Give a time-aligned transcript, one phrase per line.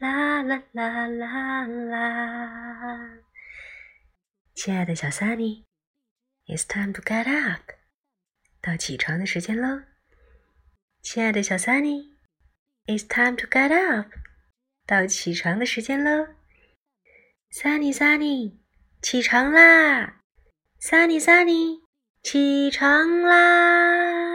[0.00, 3.18] 啦啦啦啦啦
[4.52, 5.62] 亲爱的小 sunny
[6.46, 7.62] it's time to get up
[8.60, 9.82] 到起床的时间喽
[11.00, 12.16] 亲爱的小 sunny
[12.86, 14.10] it's time to get up
[14.84, 16.26] 到起床的时间喽
[17.52, 18.58] sunny sunny
[19.00, 20.22] 起床啦
[20.80, 21.80] sunny sunny
[22.20, 24.33] 起床啦